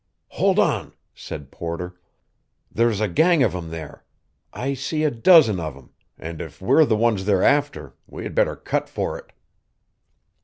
[0.29, 1.93] "Hold on," said Porter.
[2.71, 4.03] "There's a gang of 'em there.
[4.51, 8.33] I see a dozen of 'em, and if we're the ones they're after we had
[8.33, 9.31] better cut for it."